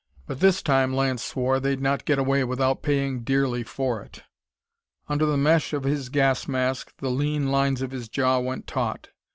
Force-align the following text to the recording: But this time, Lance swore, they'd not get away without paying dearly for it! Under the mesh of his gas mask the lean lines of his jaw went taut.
But 0.25 0.39
this 0.39 0.63
time, 0.63 0.95
Lance 0.95 1.23
swore, 1.23 1.59
they'd 1.59 1.79
not 1.79 2.05
get 2.05 2.17
away 2.17 2.43
without 2.43 2.81
paying 2.81 3.21
dearly 3.23 3.61
for 3.61 4.01
it! 4.01 4.23
Under 5.07 5.27
the 5.27 5.37
mesh 5.37 5.73
of 5.73 5.83
his 5.83 6.09
gas 6.09 6.47
mask 6.47 6.91
the 6.97 7.11
lean 7.11 7.51
lines 7.51 7.83
of 7.83 7.91
his 7.91 8.09
jaw 8.09 8.39
went 8.39 8.65
taut. 8.65 9.09